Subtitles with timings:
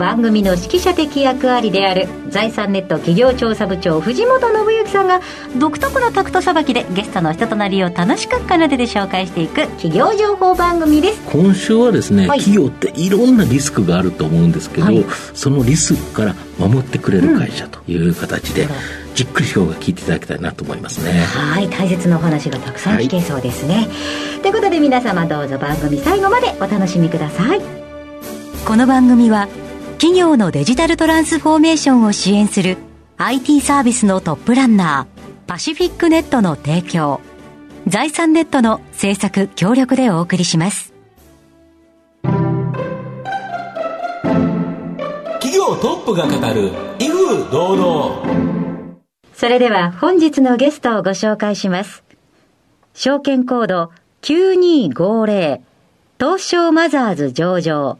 [0.00, 5.20] 番組の指揮者的役割である財産ネット企業調査部長藤本信之さんが
[5.58, 11.20] 独特のタクトさばきでゲストの人となりを楽しく奏でて紹介していく企業情報番組です。
[11.30, 12.38] 今週はですね、はい。
[12.38, 15.04] 企業っていろんなリスクがあると思うんですけど、はい。
[15.34, 18.70] そのリスクから守ってくれる会社という形で、うん
[19.12, 21.10] じっくり今日は聞いていただきたいなと思いますね。
[21.20, 21.68] はい。
[21.68, 23.88] 大切なお話がたくさん聞けそうですね、
[24.40, 27.60] ということで皆様どうぞ番組最後までお楽しみください。
[28.64, 29.48] この番組は
[30.00, 32.78] 企業のデジタルトランスフォーメーションを支援する
[33.18, 37.20] IT サービスのトップランナーパシフィックネットの提供。
[37.86, 40.94] 財産ネットの制作協力でお送りします。
[45.42, 48.96] 企業トップが語る威風堂々。
[49.34, 52.04] それでは本日のゲストをご紹介します。
[52.94, 53.90] 証券コード
[54.22, 55.60] 9250
[56.18, 57.98] 東証マザーズ上場。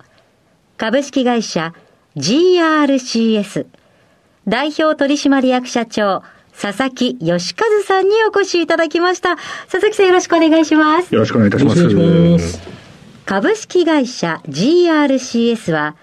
[0.79, 1.75] 株式会社
[2.17, 3.67] GRCS
[4.49, 6.23] 代表取締役社長
[6.61, 9.37] 佐々木義和さんにお越しいただきました。
[9.71, 11.15] 佐々木さんよろしくお願いします。
[11.15, 11.95] よろしくお願いいたします。
[11.95, 12.61] ます
[13.25, 15.95] 株式会社 GRCS は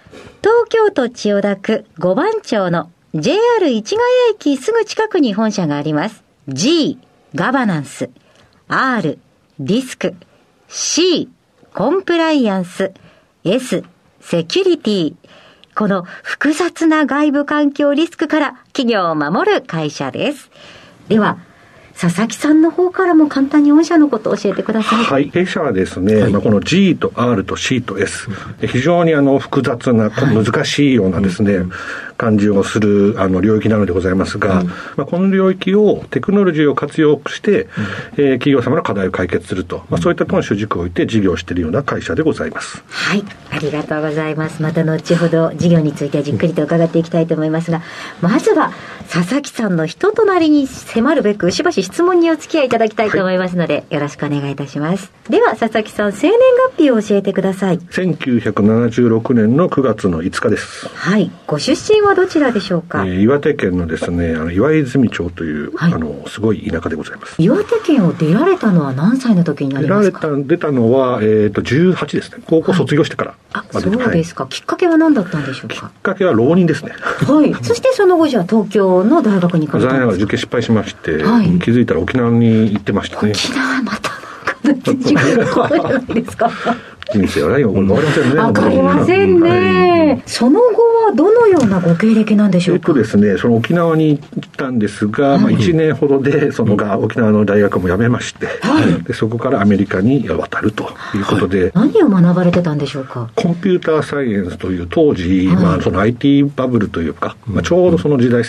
[0.41, 6.23] 東京都千代田区五番町の JR 市ヶ谷駅すぐ近くに本社があります。
[6.47, 6.97] G、
[7.35, 8.09] ガバナンス。
[8.69, 9.19] R、
[9.59, 10.15] リスク。
[10.69, 11.29] C、
[11.73, 12.93] コンプライアンス。
[13.43, 13.83] S、
[14.21, 15.15] セキュリティ。
[15.77, 20.49] この複雑な外部環境リスクから企業を守る会社です。
[21.07, 21.37] では、
[21.99, 25.03] 佐々木さんの方からも簡単に御社のことを教えてください。
[25.03, 25.29] はい。
[25.29, 26.31] 弊社はですね、はい。
[26.31, 28.29] まあ、この G と R と C と S、
[28.67, 31.65] 非常にあの複雑な、難しいようなですね、
[32.17, 34.63] 感じをするあの領域なのでございますが、
[34.95, 37.67] まあ、この領域をテクノロジーを活用して、
[38.13, 42.83] えー企業様の課題を解決すると、まあ、そういったところに主軸を置いて事業をしているような会社でございます。
[42.87, 44.61] はい、ありがとうございます。
[44.61, 47.81] また後ほど事業についてじっくりと伺っていきたいと思いますが、
[48.21, 48.71] まずは
[49.09, 55.11] 佐々木さんの人となりに迫るべくしばし質問にお付き合いいただきたいと思いますので、よろしくお願いいたします。
[55.29, 56.37] では佐々木さん、生年
[56.75, 57.79] 月日を教えてください。
[57.79, 60.87] 1976年の9月の5日です。
[60.89, 65.93] はい、ご出身はどちらでしょうか、えー岩手県のですね、あの岩泉町という、はい。
[65.93, 67.35] あの、すごい田舎でございます。
[67.41, 72.37] 岩手県を出られたのは何歳の時になり出られますかた出たのは、えっと18ですね。
[72.45, 75.75] 高校卒業してから、あ、まそうですか、きっかけは何だったんでしょうか？
[75.75, 76.91] きっかけは浪人ですね。
[76.93, 77.53] はい。
[77.63, 79.91] そしてその後じゃあ東京の大学に行か残れたんですか？
[79.93, 81.59] 念ながら受験失敗しまして、はい。
[81.59, 83.31] 気づいたら沖縄に行ってましたね。
[83.31, 84.11] 沖縄また、
[84.63, 86.49] 自分のことじゃないですか？
[87.13, 89.41] 人生は何が起こるか分かりませんね。
[89.41, 90.23] わかりませんね。
[90.25, 90.65] その後
[91.05, 92.91] はどのようなご経歴なんでしょうか？
[92.91, 98.47] えっとですね、その沖縄に行ったんですが、まあ、1年ほどでそのが沖縄の大学も辞めまして、
[99.03, 103.29] でそこからアメリカに渡るということで、何を学ばれてたんでしょうか？
[103.35, 105.55] コンピューターサイエンスという当時、はい。
[105.55, 108.43] まあ、その IT バブルというか、まあ、ちょうどその時代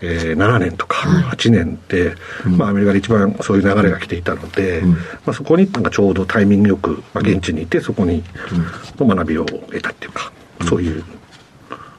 [0.00, 0.96] 1997年とか
[1.32, 4.82] 8年って、まあ、アメリカで一番そういう流れが来ていたので、
[5.26, 8.22] まあ、そこになんかちょうどタイミングよく、まあ、現地にいてそこに
[8.98, 10.32] の学びを得たっていうか、
[10.68, 11.04] そういう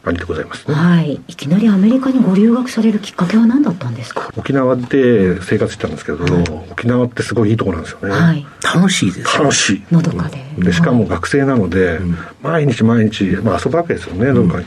[0.04, 0.74] 感じでございますね。
[0.74, 1.22] はい。
[1.28, 4.32] いきなりアメリカにご留学されるきっかけは何だったんですか？
[4.36, 6.26] 沖縄で生活してたんですけど、
[6.72, 8.10] 沖縄ってすごいいいところなんですよね。
[8.14, 8.46] はい。
[8.76, 9.38] 楽しいです。
[9.38, 9.84] 楽しい。
[9.92, 10.38] のどかで。
[10.58, 12.00] でしかも学生なので、
[12.42, 14.66] 毎日毎日、まあ、遊ぶわけですよね、どっかに。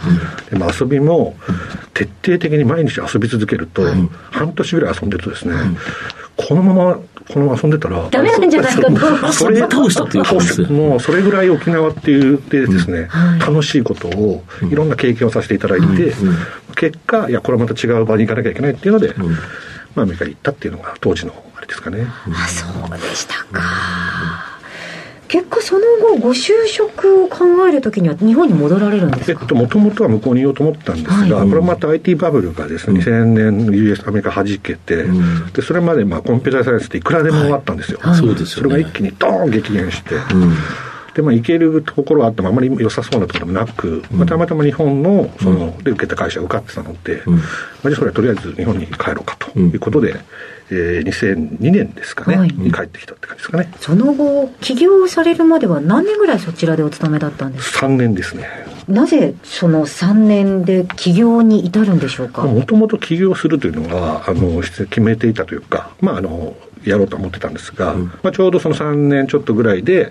[0.50, 1.36] でまあ、遊びも
[1.92, 3.82] 徹底的に毎日遊び続けると、
[4.30, 5.54] 半年ぐらい遊んでるとですね、
[6.36, 6.98] このまま
[7.32, 9.32] このまま遊んでたら、ダメなんじゃないかと。
[9.32, 13.40] そ遊び倒したということですよもうそれぐらい沖縄っていうでですね、はい。
[13.40, 16.14] 楽しいことをいろんな経験をさせていただいて、
[16.76, 19.14] 結果いやこれはまた違う場に行かなきゃいけないっていうので、
[19.94, 21.32] まあ、アメリカに行ったっていうのが当時の
[21.64, 22.06] あれですかね。
[22.06, 24.54] あ、そうでしたか。
[25.26, 29.40] 結果その後ご就職を考えるときには日本に戻られるんですか？
[29.40, 31.48] えっと、もともとは向こうにいようと思ったんですが、はい。
[31.48, 35.04] これはまた IT バブルがですね、2000年 US アメリカ弾けて、
[35.54, 37.98] で、それまでまあコンピューターサイエンスっていくらでもあったんですよ。
[38.02, 38.16] はい。
[38.16, 38.70] そうですよね。
[38.70, 40.14] それが一気にドーン激減して、
[41.14, 47.38] で、まあ、行けるところはあっても、あまり良さそうなところもなく、まあ、たまたま日本の、その、で受けた会社が受かってたので、まあ、
[47.84, 50.16] じゃあそれはとりあえず日本に帰ろうかということで、
[50.70, 52.48] えー、2002年ですかね、はい。
[52.48, 53.72] に帰ってきたって感じですかね。
[53.80, 58.48] その後、起業されるまでは何年ぐらいそちらでお勤めだったんですか？3年ですね。
[58.88, 70.10] なぜその3年で起業に至るんでしょうか、もともと起業するというのは、あの、決めていたというか、まあ、あの、やろうと思ってたんですが、まあ、ちょうどその3年ちょっとぐらいで、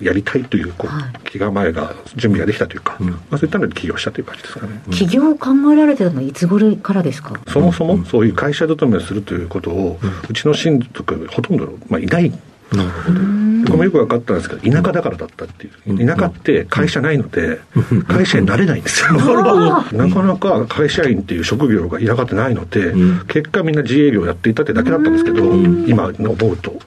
[0.00, 4.80] やりたいというこはう気構えが、準備ができたというか、まあ、そういったので起業したという感じですかね。
[4.90, 7.34] 起業を考えられてたのはいつ頃からですか？
[7.48, 9.98] そもそもそういう会社勤めをするということを、
[10.28, 12.32] うちの親族、ほとんど、まあ、いない。
[12.72, 13.20] なるほど。
[13.66, 16.06] これもよく分かったんですけど、田舎だからだったっていう。
[16.06, 17.60] 田舎って会社ないので、
[18.08, 19.12] 会社になれないんですよ。
[19.92, 22.94] なかなか会社員っていう職業が田舎ってないので、
[23.28, 25.44] 結果みんな自営業やっていたってだけだったんですけど、
[25.86, 26.78] 今思うと。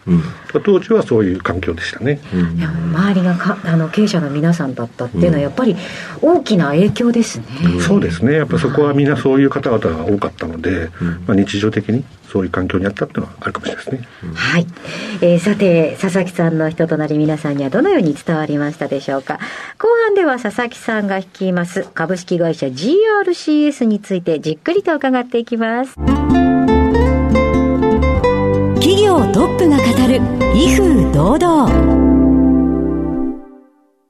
[0.63, 2.19] 当時はそういう環境でしたね。
[2.57, 5.75] いや周りがかあの経営者の皆さんだったっていうのはやっぱり
[6.21, 7.45] 大きな影響ですね、
[7.81, 8.33] そうですね。
[8.33, 10.89] やっぱそこはみんなそういう方々が多かったので、
[11.27, 14.07] まあ、日常的にそういう環境にあったっていうのはあるかもしれないですね。
[14.35, 14.67] はい、
[15.21, 19.39] えーさて佐々木さんの人となり皆さんにはどのように伝わりましたでしょうか。
[19.77, 25.95] 後半では佐々木さんが率います株式会社 GRCS についてじっくりと伺っていきます。
[28.75, 30.21] 企業トップが語る
[30.55, 31.98] 威風堂々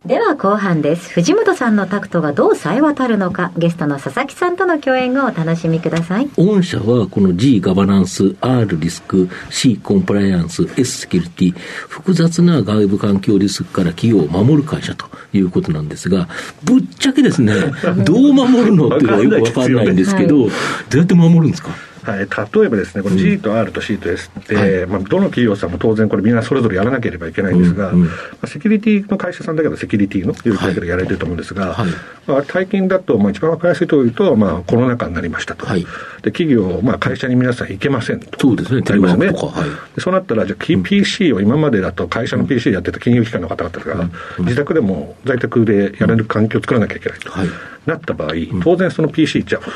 [0.09, 1.11] では後半です。
[1.13, 3.51] 藤本さんのタクトがどう冴え渡るのか。
[3.59, 6.27] ゲストの佐々木さんとの共演をお楽しみください。
[6.35, 11.53] 御社はこの G ガバナンス、R リスク、C コンプライアンス、S セキュリティ、
[11.88, 16.27] 複雑な外部環境リスクから企業を守る会社ということなんですが、
[16.63, 17.53] ぶっちゃけですね、
[18.03, 20.50] どう守るのっていうのはよくわかんないんですけど、どう
[20.97, 21.69] やって守るんですか？
[22.09, 28.07] はい、例えばですね、これ G と R と C と S って、まあ、どの企業さんも当然これみんなそれぞれやらなければいけないんですが、ま
[28.41, 31.89] あ、セキュリティの会社さんだけどセキュリティの領域だけでやられてると思うんですが、はい
[32.27, 35.65] まあ、最近だと、まあ、一番分かりやすいと言うと、まあ、コロナ禍になりましたと。
[35.65, 35.85] はい
[36.21, 38.39] で、企業、まあ、会社に皆さん行けませんと。
[38.39, 38.81] そうですね。
[38.81, 44.09] テレワークとかはいでそうなったら、じゃあ、き PC を今までだと会社の PC でやってた金融機関の方々が、
[44.39, 47.31] 自宅でも在宅でやれる環境を作らなきゃいけないと。
[47.31, 47.47] はい
[47.85, 48.33] なった場合、
[48.63, 49.67] 当然その PC、じゃあ、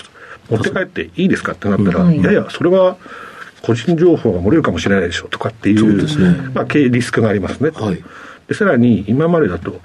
[0.49, 2.97] 持って帰っていいですかってなったら、うんいやいや、それは
[3.61, 7.71] 個人情報が漏れるかもしれないでしょとかっていう、まあ、リスクがありますね。
[7.73, 8.03] はい
[8.47, 9.79] でさらに、今までだと、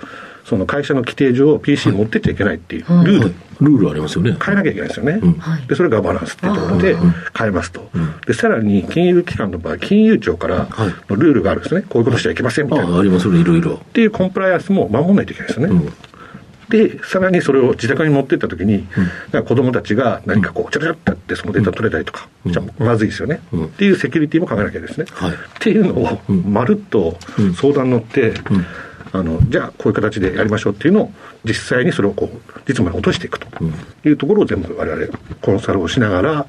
[0.44, 4.36] その会社の規定上、PC 持ってっちゃいけないっていうはいルール、はいルールありますよね。
[4.40, 5.20] 変えなきゃいけないですよね。
[5.40, 6.96] はいで、それがガバナンスっていうところで
[7.36, 7.90] 変えますと。
[8.26, 10.68] で、さらに金融機関の場合、金融庁から
[11.08, 11.82] ルールがあるんですね。
[11.82, 12.98] こういうことしちゃいけませんみたいな。
[12.98, 13.74] ありますよね、いろいろ。
[13.74, 15.90] っていうコンプライアンスも守らないといけないですよね。
[16.68, 18.86] で、さらにそれを自宅に持ってったときに、
[19.32, 23.64] なんか子供たちが何かこう、ちょろちょろってやってそのデータ取れたりとか、じゃあまずいですよね、うん。
[23.66, 25.06] っていうセキュリティも考えなきゃですね。
[25.10, 25.32] はい。
[25.32, 27.16] っていうのを、まるっと
[27.56, 28.34] 相談乗って、
[29.12, 31.12] あの、じゃあこういう形でやりましょうっていうのを、
[31.44, 32.36] 実際にそれをこう、
[32.66, 33.46] 実務に落としていくと
[34.04, 35.06] いうところを全部我々
[35.40, 36.46] コンサルをしながら、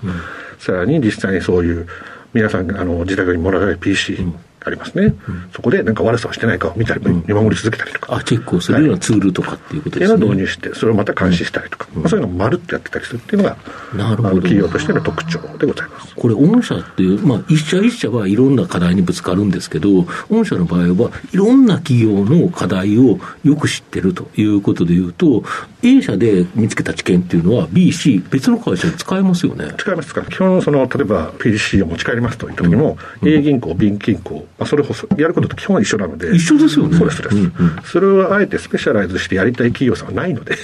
[0.60, 1.88] さらに実際にそういう、
[2.34, 4.20] 皆さんあの自宅にもらえる PC
[4.66, 5.16] ありますね、
[5.54, 8.16] そこでなんか悪さをしてないかを見たり、見守り続けたりとか。
[8.16, 10.26] あ、チェックをするようなツールとかっていうことですね。
[10.26, 13.58] 導入して、それをまた監視したりとか、まあ、そういうのをまるっとやってたりするっていうのが、
[13.96, 14.30] なるほど。
[14.36, 16.14] 企業としての特徴でございます。
[16.16, 25.44] これ、御社っていう、まあ、一社一社はいろんな課題にぶつかるんですけど、御社の場合はいろんな企業の課題をよく知ってるということでいうと、
[25.82, 29.74] A 社で見つけた知見っていうのは B、C、別の会社で使えますよね。
[29.78, 34.86] 使いますから、基本、その、例えば PC を持ち帰りますといった時も、A 銀行、B 銀行、まあ、それを
[35.18, 36.36] やることと基本は一緒なので。
[36.36, 37.38] 一緒ですよねそうです、そうです。
[37.38, 40.58] うんうんそれをあえてスペシャライズしてやりたい企業さんはないので、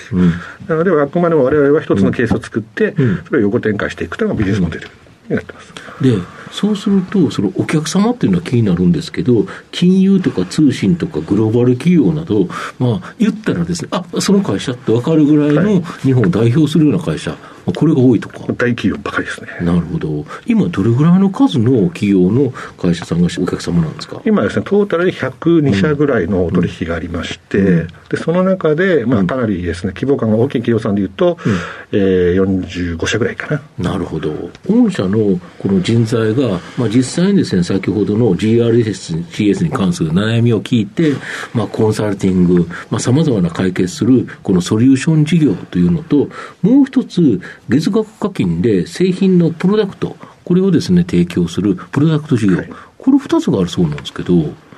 [0.67, 2.93] なので、あくまでも我々は一つのケースを作って、
[3.27, 4.89] それを横展開していくというのがビジネスモデル
[5.29, 5.73] になってます。
[6.01, 6.17] で、
[6.51, 12.47] そうすると、そのお客様っていうのは気になるんですけど、金融とか通信とかグローバル企業など、
[12.79, 18.39] まあ、言ったらですね、あその会社って分かるぐらいの日本を代表するような会社、まあこれが多いとか。
[18.57, 19.49] 大企業ばかりですね。
[19.61, 20.25] なるほど。
[20.45, 24.21] 今、どれぐらいの数の企業の会社さんがお客様なんですか？
[24.25, 31.37] 今ですね、トータルで102社ぐらいのお取引がありまして、でその中で、まあ、かなりですね、規模感が大きい企業さんでいうと、
[31.91, 33.91] えー、45社ぐらいかな。
[33.91, 34.31] なるほど。
[34.67, 41.13] 御社のこの人材が、まあ、実際にですね、先ほどの GRS、CS に関する悩みを聞いて、
[41.53, 46.29] まあ、コンサルティング、まあ、様々な解決する、このソリューション事業というのと、
[46.61, 52.69] もう一つ、月額課金で製品のプロダクト、これをですね、提供するプロダクト事業、はい。
[52.97, 54.33] これ二つがあるそうなんですけど、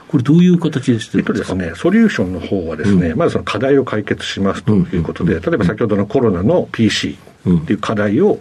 [0.07, 1.45] これどういう形でしてえるんでか？
[1.45, 7.17] っとですすね、ソリューションの方はですね、まずその課題を解決しますということで、例えば先ほどのコロナの PC
[7.49, 8.39] っていう課題を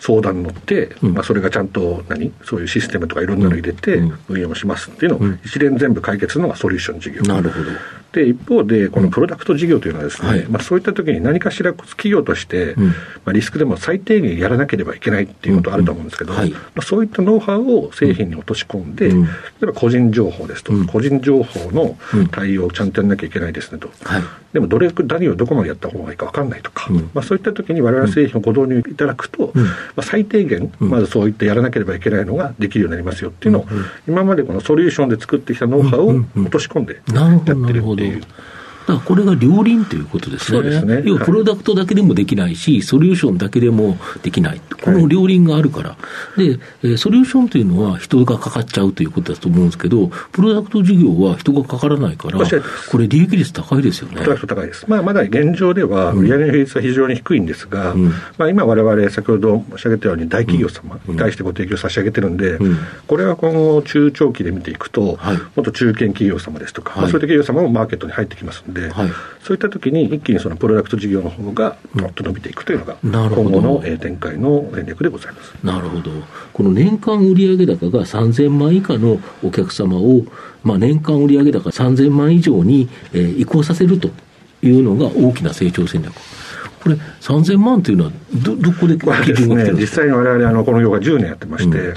[0.00, 7.22] 相談に乗って、まあ、それがちゃんと何、そういうシステムとかいろんなの入れて運用もしますっていうのを一連全部解決するのがソリューション事業。
[7.22, 7.70] なるほど。
[8.14, 10.46] で、一方で、このプロダクト事業というのはですね、はい。
[10.48, 12.84] まあ、そういった時に何かしら企業として、ん。
[12.84, 12.92] ま
[13.26, 16.38] あ、リスクでも最低限やらなければいけないっていうことあると思うんですけど、うん。
[16.38, 16.50] はい。
[16.52, 19.24] まあ、そういったノウハウを製品に落とし込んで、うん。
[19.24, 19.30] 例
[19.64, 20.86] えば個人情報ですと、うん。
[20.86, 21.98] 個人情報の
[22.30, 23.90] 対応をちゃんとやらなきゃいけないですねと。
[24.04, 24.22] はい。
[24.52, 27.10] でもどれ、何をどこまでやった方がいいか分かんないとか、うん。
[27.14, 29.64] まあ、そういった時に我々製品をご導入いただくと、うん。
[29.64, 30.90] まあ、最低限、うん。
[30.90, 33.66] まずそういったやらなければいけないのができるようになりますよっていうのを、
[34.06, 37.82] 今までこのソリューションで作ってきたノウハウを落とし込んでやってる。
[37.94, 38.03] っていう。
[38.04, 38.22] You.
[38.86, 40.58] だからこれが両輪ということですね。
[40.58, 44.60] そうですね要ははいプロダクトだけでもできないし、ソリューションだけでもできない。
[44.82, 45.96] この両輪があるから。
[46.36, 52.38] で、えーソリューションというのは人がかかっちゃうということだと思うんですけど、プロダクト事業は人がかからないから
[52.90, 54.22] これ利益率高いですよね。
[54.46, 54.84] 高いです。
[54.88, 69.10] まあ、まだ現状では、売上の比率は非常に低いんですが、うんまあ、今、われわれ先ほど申し上げたように、大企業様に対してご提供差し上げてるんで、うんこれは今後、中長期で見ていくと、はいもっと中堅企業様ですとか、はいまあそういった企業様もマーケットに入ってきますんで、はい
[69.44, 75.52] そういった時に一気にそのプロダクト事業の方が、もっと伸びていくというのが、なるほど今後のえー展開の戦略でございます。
[75.62, 76.10] なるほど。
[76.54, 80.24] この年間売上高が3000万以下のお客様を、
[80.62, 84.08] まあ、年間売上高3000万以上に、えー移行させると
[84.62, 86.14] いうのが大きな成長戦略。
[86.82, 90.02] これ、3000万というのはど、どこで基ですね準が来てるん、ですか？
[90.04, 91.94] 実際に我々あのこの業界10年やってまして、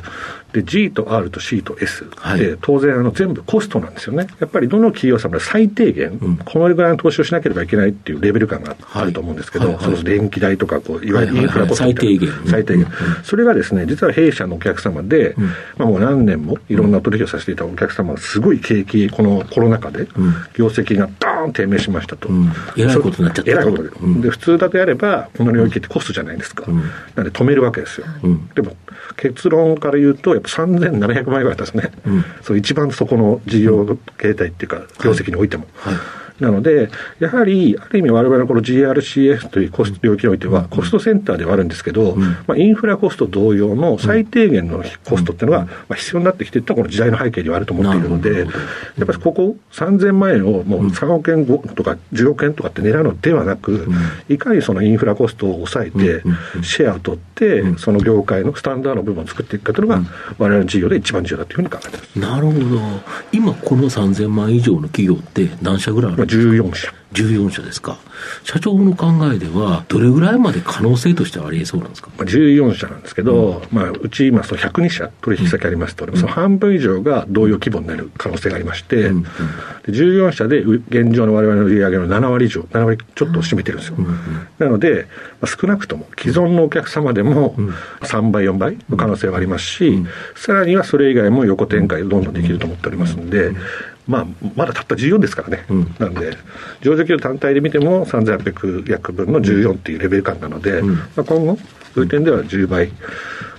[0.53, 2.57] で G と R と C と S って、はい。
[2.61, 4.27] 当然あの全部コストなんですよね。
[4.39, 6.37] やっぱりどの企業様で最低限、ん。
[6.37, 12.65] このぐらいの投資をしなければいけないっていうレベル感があると思うんですけど、その電気代とかこう、いわゆるインフラコストみたいなはいはいはい最低限。
[12.65, 12.87] 最低限
[13.23, 15.35] それがですね、実は弊社のお客様で、
[15.77, 20.07] まあ、もう何年もいろんな取引をさせていたお客様がすごい景気、このコロナ禍で、
[20.55, 22.29] 業績がドーン低迷しましたと。
[22.29, 22.51] うん。
[22.77, 23.51] えらいことになっちゃったと。
[23.51, 24.21] えらいことで,、うん。
[24.21, 26.69] で普通だとやれば、この領域ってコストじゃないですか。
[26.71, 26.75] ん。
[27.15, 28.07] なんで止めるわけですよ。
[28.23, 28.49] うん。
[28.55, 28.75] でも、
[29.17, 31.91] 結論から言うと、やっぱ3700万円ぐらいですね。
[32.05, 35.67] うんそう一番そこの事業形態っていうか、業績においても。
[35.75, 35.95] はい
[36.39, 36.89] なので、
[37.19, 42.15] やはり、ある意味我々のこの GRCF というコスト領域においては、コストセンターではあるんですけど、
[42.47, 53.87] まあ、インフラコスト同様の最低限のコストっていうのが、まあ、必要になってきていったこの時代の背景にはあると思っているので、やっぱりここ3000万円をもう3億円ごとか10億円とかって狙うのではなく、
[54.29, 56.23] いかにそのインフラコストを抑えて、
[56.61, 60.01] シェアを取って、その業界のスタンダードの部分を作っていくかというのが、
[60.37, 62.19] 我々の事業で一番重要だというふうに考えています。
[62.19, 62.57] なるほど。
[63.31, 66.93] 今、この3000万以上の企業って何社ぐらいある14社。
[67.13, 67.97] 14社ですか。
[68.43, 72.09] 社長の考えでは、どれぐらいまで可能性としてはありえそうなんですか？
[72.17, 79.13] まあ、14社なんですけど、まあ、うち今、その102社取引先ありますと、その半分以上が同様規模になる可能性がありまして、で
[79.87, 83.97] 14社でう現状の我々の売り上げの7割以上、7割ちょっとを占めてるんですよ。
[84.59, 85.07] なので、
[85.39, 87.55] まあ、少なくとも既存のお客様でも
[88.01, 90.05] 3倍、4倍の可能性がありますし、
[90.35, 93.53] さらにはそれ以外も横展開どんどんできると思っておりますので、
[94.07, 95.65] まあ、まだたった14ですからね、
[95.99, 96.37] なんで、
[96.81, 101.57] 上場企業単体で見ても3800約分の14っていうレベル感なので、まあ、今後、
[101.93, 102.91] そういう点では10倍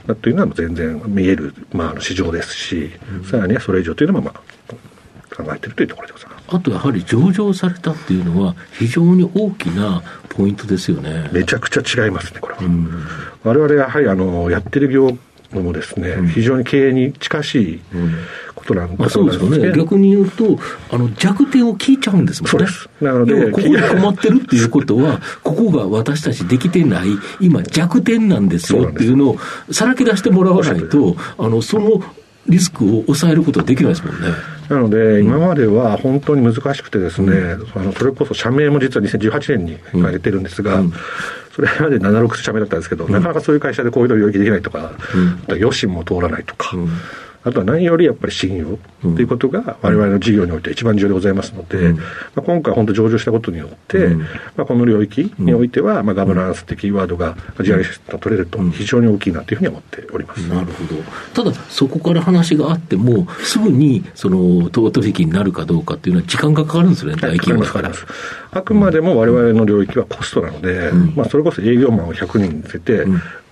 [0.06, 2.90] だというのは全然見える、まあ、市場ですし、
[3.30, 6.44] さらにはそれ以上というのも、まあ、考えているというところでございます。
[6.48, 11.28] あとやはり上場されたっていうのは、非常に大きなポイントですよね。
[11.32, 12.60] めちゃくちゃ違いますね、これは。
[13.44, 15.16] 我々やはりあのやってる業
[15.50, 17.80] 務もですね、非常に経営に近しい
[18.54, 19.72] ことなんまあ、だそうですよね。
[19.76, 20.58] 逆に言うと、
[20.90, 22.50] あの弱点を聞いちゃうんですもんね。
[22.50, 22.88] そうです。
[23.00, 27.08] なのでここに困ってるっていうことは、 ここが私たちできてない、
[27.40, 29.38] 今弱点なんですよっていうのを
[29.70, 32.02] さらけ出してもらわないと、あの、その
[32.48, 34.28] リスクを抑えることはできないですもんね。
[34.68, 40.82] なので、今までは本当に難しくてですね、あのそれこそ社名も実は2018年に変えてるんですが、
[41.54, 44.92] それまで76社名だったんですけど、なかなかそういう会社でこういうの領域できないとか、
[45.44, 46.76] あと余震も通らないとか、
[47.44, 48.78] あとは何よりやっぱり信用
[49.14, 52.02] ということが我々の事業において一番重要でございますので、ま
[52.36, 54.08] あ、今回本当上場したことによって、
[54.56, 60.40] まあ、この領域においては、まあ、ガバナンス的キーワードが GRS と取れると非常に大きいなというふうに思っております。
[60.48, 61.02] なるほど。
[61.34, 67.92] ただ、そこから話があっても、すぐに、その、取引になるかどうかっていうのは時間がかかるんですよね、大企業だから。
[68.50, 73.04] あくまでも我々の領域はコストなので、まあ、それこそ営業マンを100人乗せて、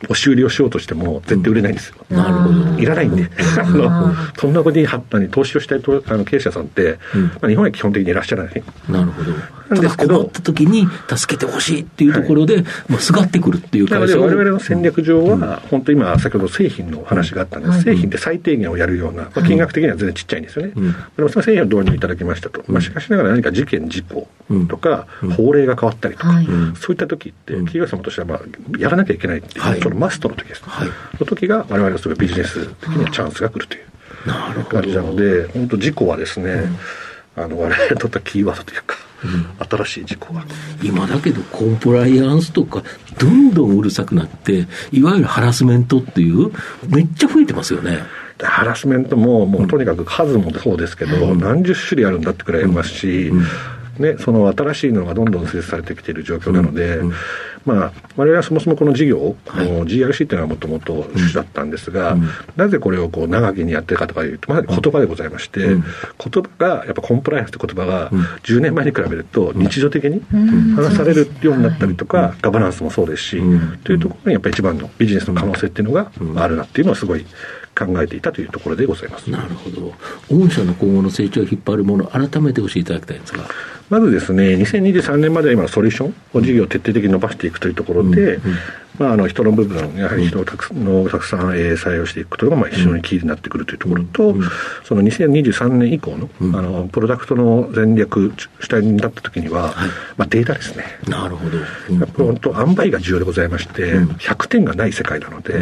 [0.04, 1.96] 押し売りをしようとしても絶対売れないんですよ。
[2.10, 2.78] なるほど。
[2.78, 6.98] いらないんで、あのそんなことに投資をしたいとあの経営者さんって、
[7.40, 8.62] まあ、日本は基本的にいらっしゃらない。
[8.88, 9.32] なるほど。
[9.68, 20.72] なんですけどただ困った時に助けてほしいっていうところで、まあ、すがってくるっていうなので、会社を我々の戦略上は、本当今、先ほど製品の話があったんです、製品で最低限をやるような、まあ、金額的には全然ちっちゃいんですよね。
[21.16, 22.62] でもその製品を導入いただきましたと。
[22.68, 24.28] まあ、しかしながら何か事件、事故
[24.68, 28.40] とか、法令が変わったりとか、はいそういった時って、企業様としては、まあ、
[28.78, 29.60] やらなきゃいけないってい。
[29.60, 30.62] う、はいちょっとマストの時です。
[30.64, 30.88] はい。
[31.18, 33.86] その時が、我々のすごいビジネス的にはチャンスが来るという。
[34.64, 36.64] 感じなので、本当事故はですね、
[37.36, 38.96] あの我々にとってはキーワードというか、
[39.70, 40.44] 新しい事項が。
[40.82, 42.82] 今だけどコンプライアンスとか、
[43.18, 46.50] どんどんうるさくなって、いわゆるハラスメントっていう、
[46.88, 48.00] めっちゃ増えてますよね。
[48.38, 53.30] でハラスメントも、もうとにかく数もそうですけど、何十種類あるんだってくらいありますし、
[53.98, 57.00] ね、その新しいのがどんどん施設されてきている状況なので、
[57.66, 62.16] まあ、我々はそもそもこの事業、あの GRC っていうのはもともと趣旨だったんですが、
[62.54, 68.11] なぜこれをこう長きにやってるかとかいうと、まさに言葉でございまして、言葉が、やっぱコンプライアンスって言葉が、
[68.44, 70.23] 10年前に比べると日常的に
[70.76, 73.42] 話されるようになったりとか、ガバナンスもそうですし、
[73.82, 77.26] というところにやっぱり一番のビジネスの可能性っていうのがあるなっていうのはすごい
[77.76, 79.30] 考えていたというところでございます。
[79.30, 79.95] なるほど。
[80.30, 83.45] 御社の今後の成長を引っ張るもの、改めて教えていただきたいんですが。
[83.90, 88.40] まずですね、2023年までは今のソリューションを事業を徹底的に伸ばしていくというところで、
[88.98, 94.34] まあ、あの人の部分、やはり人をたくのたくさん、えー採用していくことがまあ非常にキーになってくるというところと、
[94.84, 99.74] その2023年以降の,、あのプロダクトの戦略主体になった時には、
[100.16, 100.84] まあ、データですね。
[101.08, 101.58] なるほど。
[101.58, 101.66] やっ
[101.98, 105.60] ぱり本当、塩梅が重要でございまして、100点がない世界なので、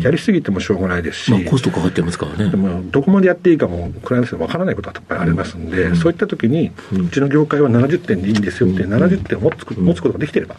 [0.00, 2.50] やりすぎてもしょうがないですし、まあ、コストかかってますからね。
[2.50, 10.56] でもどこまでやっていいかも、クライアントでわからないことはやっぱりありますんで、そういった時に、うちの業界は70点でいいんですよって、70点を持つ持つことができてれば、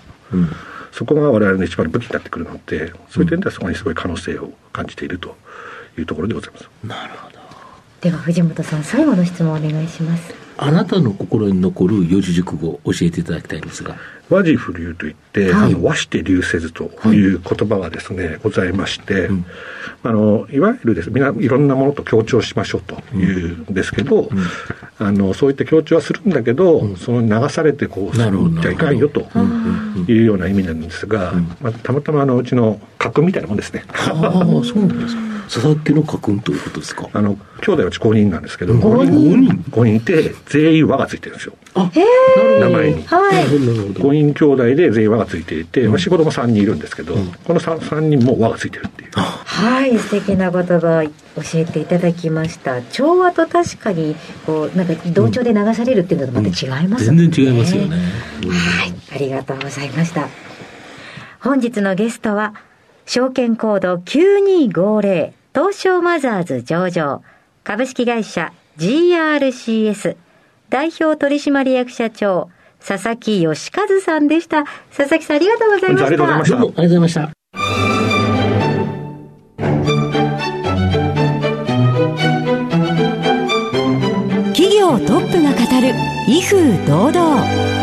[0.93, 5.35] そこが我々の一番の武器になってくるので、そういう点ではそこにすごい可能性を感じていると
[5.97, 6.69] いうところでございます。
[6.85, 7.33] なるほど。
[8.03, 13.95] では藤本さん最後の質問お願いしますあなたの心に残る四字熟語を教えていただきたいんですが。
[14.29, 15.73] 和字不流といって、はい。
[15.73, 17.35] あの和して流せずとい。
[17.35, 19.29] う言葉がですね、ございまして、
[20.03, 24.29] あのいわゆるですみんないろんなものと協調しましょうというんですけど、
[24.99, 29.27] あのそういった協調はするんだけど、その流されてこうすなるほどじゃいかんよと
[30.07, 33.83] いうような意味なんですが、まあ、たまたまあのうちの家訓みたいなもんですね。
[33.89, 35.32] ああ、そうなんですか。
[35.49, 37.09] 佐々木の家訓ということですか？
[37.13, 41.53] あの兄弟はうち5人なんですけど、5人？5人いて、全員和がついてるんですよ。
[41.75, 41.91] あ、
[42.59, 43.03] 名前に。
[43.03, 44.09] はいなるほど、なるほど。
[44.09, 49.11] 5人兄弟で全員和がついていて、まあ、仕事も3人いるんですけど、この 3, 三人も和がついてるっていう。
[49.13, 51.03] はい素敵な言葉
[51.35, 57.95] 教えていただきました調和と確かにこうなんか同調で流されるっていうのとまた違いますもん全然違いますよね。
[57.95, 60.27] はい、ありがとうございました。
[61.39, 62.53] 本日のゲストは、
[63.05, 67.21] 証券コード9250東証マザーズ上場
[67.63, 70.17] 株式会社 GRCS
[70.69, 72.49] 代表取締役社長
[72.85, 74.65] 佐々木義和さんでした。
[74.95, 76.05] 佐々木さんありがとうございました。
[76.07, 77.31] ありがとうございましたどうもありがとうございました。
[84.53, 85.93] 企業トップが語る
[86.27, 87.82] 威風堂々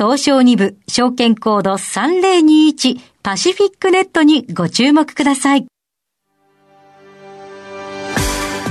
[0.00, 5.66] 東証2部証券コード3021パシフィックネットにご注目ください。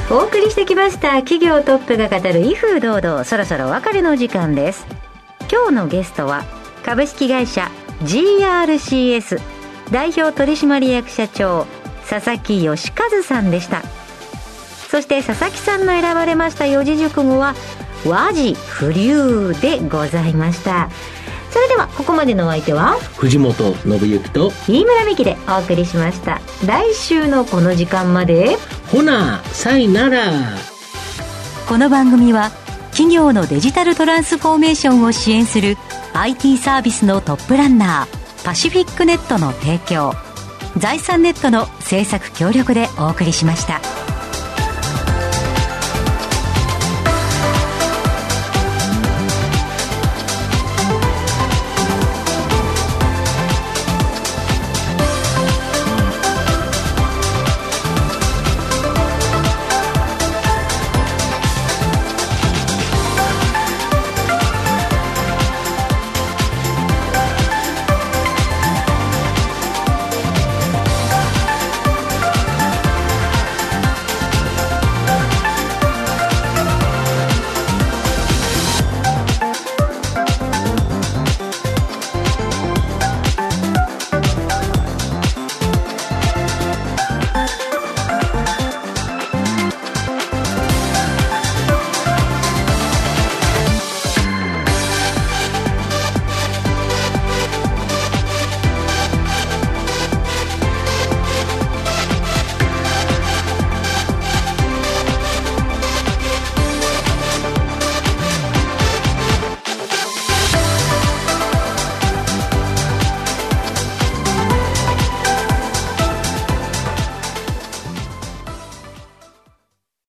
[0.09, 3.23] お送りしてきました企業トップが語る威風堂々。
[3.25, 4.87] そろそろお別れの時間です。
[5.51, 6.45] 今日のゲストは
[6.83, 7.69] 株式会社
[8.05, 9.39] GRCS
[9.91, 11.67] 代表取締役社長
[12.09, 13.83] 佐々木義和さんでした。
[14.89, 17.53] そして佐々木さんの選ばれました四字熟語は
[18.03, 20.89] 和字不流でございました。
[21.51, 28.57] それではここまでのお相手は藤本信之と、飯村美希でお送りしました来週のこの時間まで
[28.91, 30.31] ほな、さいなら。
[31.67, 32.51] この番組は
[32.91, 35.77] 企業のデジタルトランスフォーメーションを支援する
[36.13, 40.13] IT サービスのトップランナーパシフィックネットの提供
[40.77, 43.98] 財産ネットの制作協力でお送りしました。